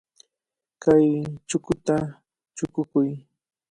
[0.83, 1.05] Kay
[1.49, 1.95] chukuta
[2.55, 3.09] chukukuy.